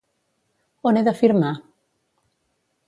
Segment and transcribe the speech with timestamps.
[0.91, 1.55] On he de firmar?